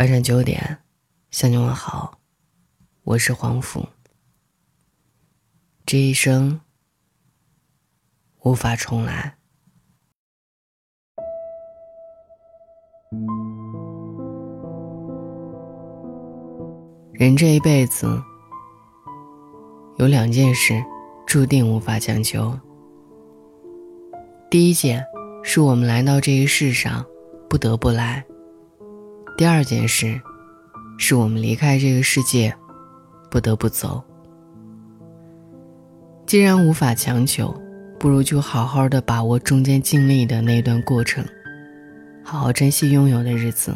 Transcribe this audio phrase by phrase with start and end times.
[0.00, 0.78] 晚上九点，
[1.30, 2.18] 向你问好，
[3.02, 3.86] 我是黄甫。
[5.84, 6.58] 这一生
[8.38, 9.36] 无法重来。
[17.12, 18.22] 人这一辈子
[19.98, 20.82] 有两件事
[21.26, 22.58] 注定无法强求。
[24.50, 25.04] 第一件
[25.44, 27.04] 是我们来到这一世上
[27.50, 28.24] 不得不来；
[29.36, 30.20] 第二件事
[30.98, 32.54] 是我们离开这个世界
[33.30, 34.02] 不得不走。
[36.26, 37.54] 既然无法强求，
[37.98, 41.24] 不如就好好的把握中间经历的那段过程，
[42.24, 43.74] 好好珍惜拥有的日子。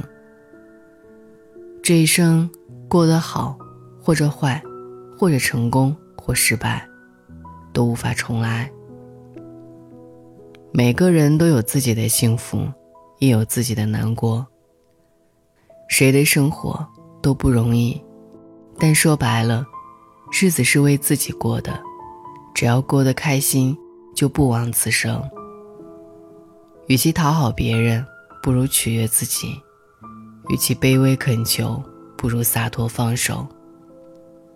[1.82, 2.50] 这一生。
[2.86, 3.58] 过得好，
[4.00, 4.62] 或者坏，
[5.18, 6.86] 或者成功或失败，
[7.72, 8.70] 都无法重来。
[10.70, 12.68] 每个人都有自己的幸福，
[13.18, 14.46] 也有自己的难过。
[15.88, 16.86] 谁的生活
[17.22, 18.00] 都不容易，
[18.78, 19.66] 但说白了，
[20.32, 21.80] 日子是为自己过的，
[22.54, 23.76] 只要过得开心，
[24.14, 25.22] 就不枉此生。
[26.86, 28.04] 与其讨好别人，
[28.42, 29.48] 不如取悦自己；
[30.48, 31.82] 与其卑微恳求。
[32.16, 33.46] 不如洒脱放手。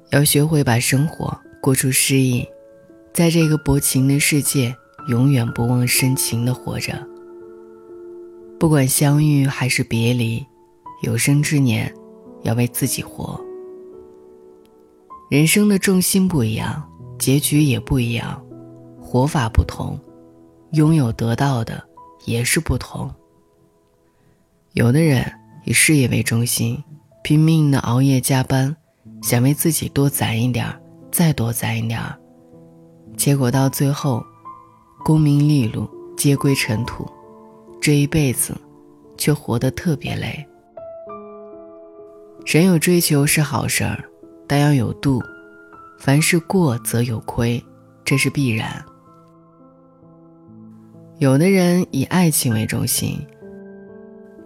[0.08, 2.48] 要学会把生活过出诗意，
[3.12, 4.74] 在这个薄情的世界，
[5.08, 7.06] 永远不忘深情的活着。
[8.58, 10.42] 不管相遇还是别离，
[11.00, 11.92] 有生之年，
[12.42, 13.40] 要为自己活。
[15.30, 18.42] 人生的重心不一样，结局也不一样，
[19.00, 19.98] 活法不同，
[20.72, 21.82] 拥有得到的
[22.24, 23.10] 也是不同。
[24.72, 25.24] 有的人
[25.64, 26.82] 以事业为中心。
[27.24, 28.74] 拼命的熬夜加班，
[29.22, 32.18] 想为自己多攒一点儿，再多攒一点儿，
[33.18, 34.24] 结果到最后，
[35.04, 37.06] 功名利禄皆归尘土，
[37.82, 38.56] 这一辈子
[39.18, 40.46] 却活得特别累。
[42.48, 44.02] 人有追求是好事儿，
[44.46, 45.22] 但要有度，
[45.98, 47.62] 凡事过则有亏，
[48.06, 48.82] 这是必然。
[51.18, 53.20] 有的人以爱情为中心。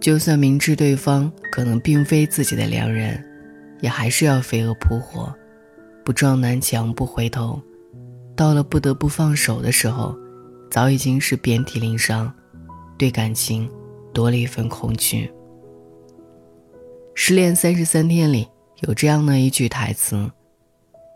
[0.01, 3.23] 就算明知对方可能并非自己的良人，
[3.79, 5.33] 也还是要飞蛾扑火，
[6.03, 7.57] 不撞南墙不回头。
[8.35, 10.13] 到了不得不放手的时候，
[10.69, 12.29] 早已经是遍体鳞伤，
[12.97, 13.69] 对感情
[14.13, 15.27] 多了一份恐惧。
[17.15, 18.47] 《失恋三十三天》里
[18.81, 20.29] 有这样的一句台词，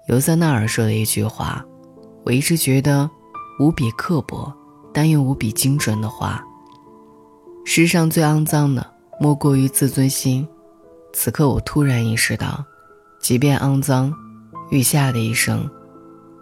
[0.08, 1.66] 尤瑟纳尔说的一句话，
[2.24, 3.09] 我一直觉得
[3.59, 4.53] 无比刻薄，
[4.94, 6.44] 但又无比精准的话。
[7.66, 8.85] 世上最肮脏的
[9.19, 10.47] 莫过于自尊心。
[11.13, 12.64] 此刻我突然意识到，
[13.19, 14.14] 即便肮脏，
[14.69, 15.68] 余下的一生，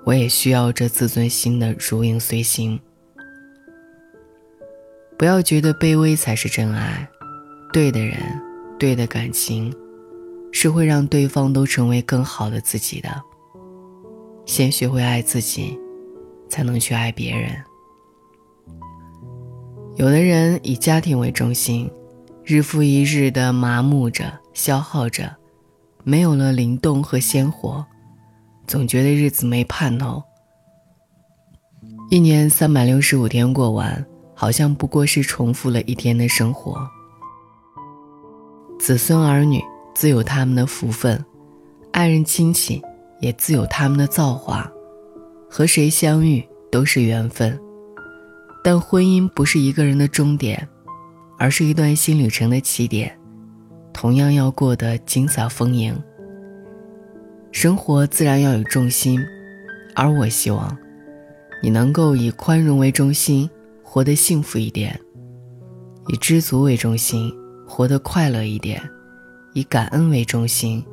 [0.04, 2.78] 我也需要这自尊心的如影随形。
[5.18, 7.08] 不要觉得卑微才是真爱，
[7.72, 8.20] 对的人，
[8.78, 9.74] 对的感情，
[10.52, 13.10] 是会让对方都成为更好的自己的。
[14.46, 15.80] 先学会爱自己，
[16.50, 17.52] 才能去爱别人。
[19.96, 21.90] 有的人以家庭为中心，
[22.44, 25.36] 日复一日的麻木着、消耗着，
[26.04, 27.86] 没有了灵动和鲜活，
[28.68, 30.22] 总觉得日子没盼头。
[32.12, 34.06] 一年三百六十五天过完，
[34.36, 36.88] 好像不过是重复了一天的生活。
[38.78, 39.62] 子孙儿女
[39.94, 41.24] 自有他们的福分，
[41.92, 42.82] 爱人亲戚
[43.20, 44.70] 也自有他们的造化，
[45.50, 47.58] 和谁相遇都是缘分。
[48.64, 50.68] 但婚姻不是一个人的终点，
[51.38, 53.18] 而是一段新旅程的起点，
[53.94, 55.96] 同样要过得精彩丰盈。
[57.52, 59.20] 生活自然要有重心，
[59.96, 60.78] 而我希望，
[61.64, 63.50] 你能够以宽容为中心，
[63.82, 64.92] 活得幸福一点；
[66.10, 67.32] 以知足为中心，
[67.68, 68.80] 活得快乐一点；
[69.54, 70.86] 以感恩为中心，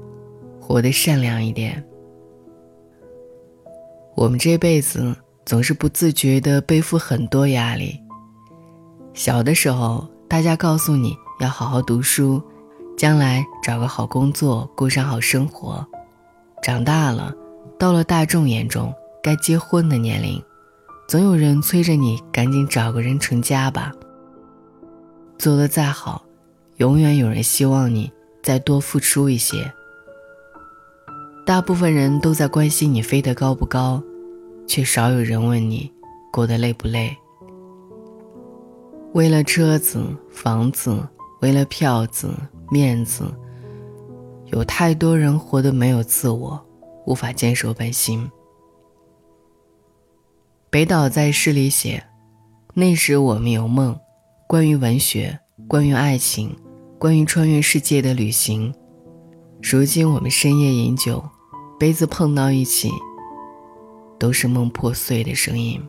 [0.61, 1.85] 活得善良一点。
[4.15, 5.15] 我们这辈子。
[5.45, 8.01] 总是不自觉地背负很多压力。
[9.13, 12.41] 小的时候，大家告诉你要好好读书，
[12.97, 15.85] 将来找个好工作，过上好生活。
[16.63, 17.35] 长大了，
[17.77, 20.41] 到了大众眼中该结婚的年龄，
[21.09, 23.91] 总有人催着你赶紧找个人成家吧。
[25.39, 26.25] 做得再好，
[26.83, 28.11] 永远有人希望你
[28.43, 29.73] 再多付出一些。
[31.47, 34.03] 大部分人都在关心你飞得高不高。
[34.67, 35.93] 却少有人问你
[36.33, 37.15] 过得累不累。
[39.13, 41.07] 为了车子、房子，
[41.41, 42.33] 为了票子、
[42.71, 43.25] 面子，
[44.47, 46.65] 有太多人活得没有自我，
[47.07, 48.31] 无法坚守本心。
[50.71, 52.03] 北岛在诗里写
[52.73, 53.99] ：“那时我们有梦，
[54.49, 55.39] 关于文学，
[55.69, 56.57] 关于爱情，
[57.03, 58.73] 关于穿越世界的旅行。
[59.61, 61.21] 如今我们深夜饮酒，
[61.77, 62.93] 杯子碰到一起，
[64.21, 65.83] 都是梦破碎的声音。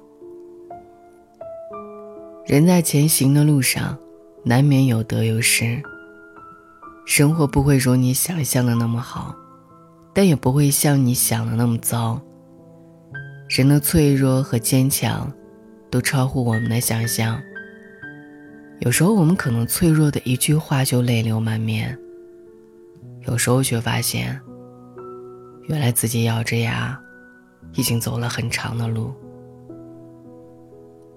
[2.48, 3.96] 人在前行的路上，
[4.44, 5.80] 难免有得有失。
[7.06, 9.36] 生活不会如你想象的那么好，
[10.16, 12.20] 但也不会像你想的那么糟。
[13.50, 15.32] 人的脆弱和坚强，
[15.92, 17.40] 都超乎我们的想象。
[18.84, 21.98] 有时候我们可能脆弱的一句话就泪流满面，
[23.22, 24.38] 有时候却发现，
[25.70, 27.00] 原来自己咬着牙，
[27.76, 29.14] 已经走了很长的路。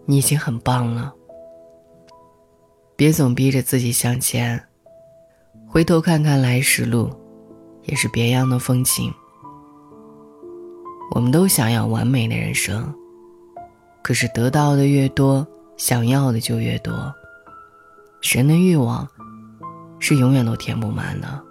[0.05, 1.13] 你已经很棒了，
[2.95, 4.63] 别总逼着自己向前，
[5.67, 7.11] 回头看看来时路，
[7.87, 9.13] 也是别样的风景。
[11.11, 12.95] 我们都想要完美的人生，
[14.03, 15.45] 可是得到的越多，
[15.77, 17.13] 想要的就越多。
[18.23, 19.09] 人的欲望
[19.99, 21.43] 是永远都填不满的，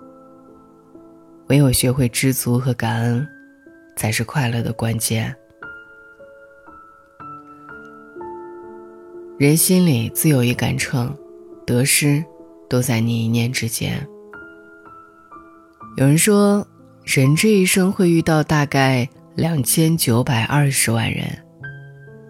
[1.48, 3.28] 唯有学会知足和感恩，
[3.96, 5.36] 才是快乐的关键。
[9.38, 11.14] 人心里自有一杆秤，
[11.66, 12.24] 得失
[12.70, 14.06] 都在你一念之间。
[15.98, 16.66] 有人说，
[17.04, 21.26] 人这一生会遇到大概两千九百二十万人，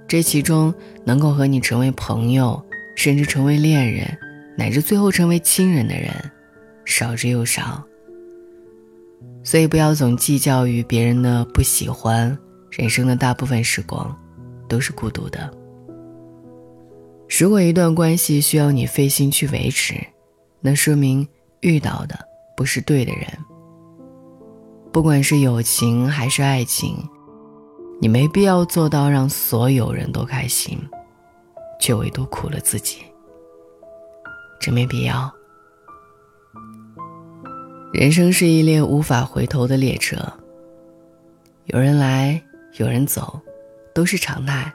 [0.08, 0.74] 这其中
[1.04, 2.64] 能够和你成为朋友，
[2.96, 4.18] 甚至成为恋人，
[4.58, 6.14] 乃至最后成为亲人的人，
[6.86, 7.84] 少之又少。
[9.44, 12.38] 所以不要总计较于别人的不喜欢，
[12.72, 14.18] 人生的大部分时光，
[14.68, 15.52] 都是孤独的。
[17.40, 19.96] 如果一段关系需要你费心去维持，
[20.62, 21.28] 那说明
[21.62, 22.18] 遇到的
[22.56, 23.28] 不是对的人。
[24.92, 26.98] 不管是友情还是爱情，
[28.00, 30.80] 你没必要做到让所有人都开心，
[31.80, 33.00] 却唯独苦了自己。
[34.60, 35.32] 真没必要。
[37.94, 40.18] 人生是一列无法回头的列车，
[41.66, 42.42] 有人来，
[42.78, 43.40] 有人走，
[43.94, 44.74] 都是常态。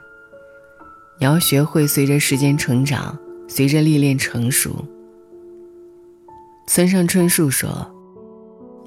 [1.19, 3.15] 你要学会随着时间成长，
[3.47, 4.83] 随着历练成熟。
[6.65, 7.69] 村上春树说：“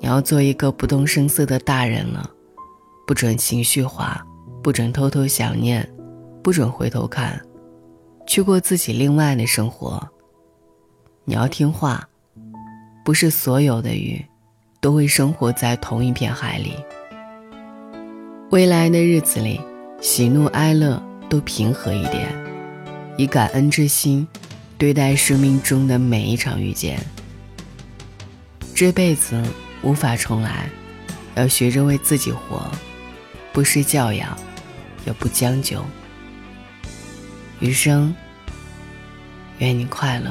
[0.00, 2.28] 你要做一个不动声色的大人了，
[3.06, 4.26] 不准情绪化，
[4.62, 5.88] 不准偷偷想念，
[6.42, 7.40] 不准回头看，
[8.26, 10.04] 去过自己另外的生活。
[11.24, 12.08] 你要听话，
[13.04, 14.24] 不是所有的鱼
[14.80, 16.74] 都会生活在同一片海里。
[18.50, 19.60] 未来的日子里，
[20.00, 22.28] 喜怒哀乐。”都平和一点，
[23.16, 24.28] 以感恩之心
[24.78, 27.00] 对待生命中的每一场遇见。
[28.72, 29.42] 这辈子
[29.82, 30.68] 无法重来，
[31.34, 32.70] 要学着为自己活，
[33.52, 34.36] 不失教养，
[35.06, 35.82] 也不将就。
[37.58, 38.14] 余生，
[39.58, 40.30] 愿你快乐，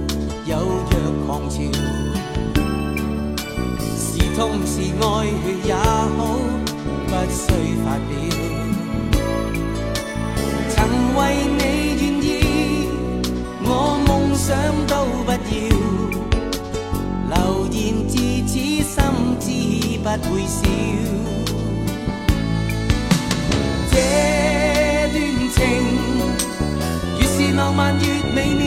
[1.31, 1.61] 狂潮。
[3.95, 5.05] 是痛是爱
[5.63, 6.19] 也好。
[7.07, 7.39] 不需
[7.83, 8.11] 发表，
[10.69, 10.75] 曾
[11.15, 11.19] 为
[11.57, 11.61] 你
[11.99, 12.27] 愿意，
[13.63, 13.67] 我
[14.07, 14.49] 梦想
[14.87, 14.93] 都
[15.25, 15.35] 不要。
[17.29, 17.33] 流
[17.71, 18.11] 言自
[18.45, 18.93] 此心
[19.39, 19.45] 知
[19.99, 20.59] 不会少。
[23.89, 23.93] 这
[25.13, 25.15] 段
[25.55, 25.57] 情
[27.19, 28.01] 越是浪漫越
[28.33, 28.63] 美妙，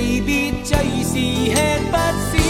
[0.00, 1.96] 离别最是吃不
[2.38, 2.49] 消。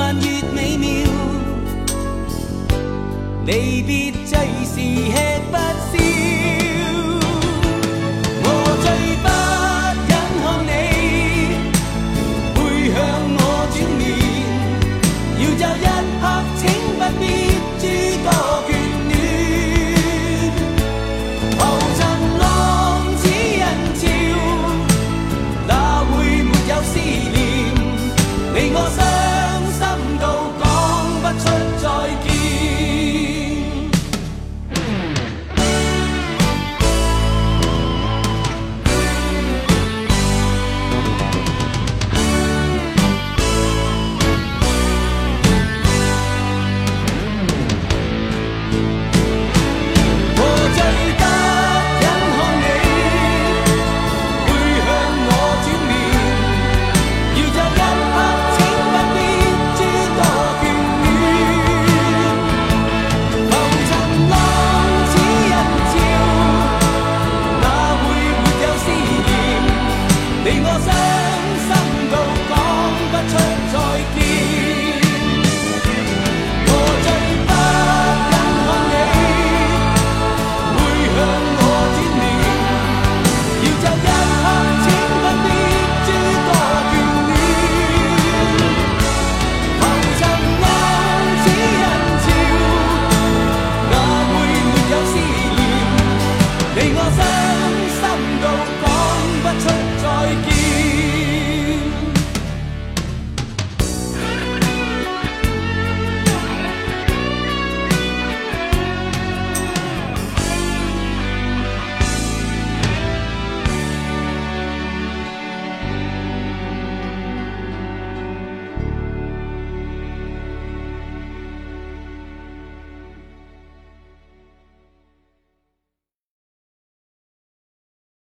[0.00, 0.88] 漫越美妙，
[3.44, 4.76] 离别最是
[5.12, 5.12] 吃
[5.52, 5.56] 不
[5.89, 5.89] 消。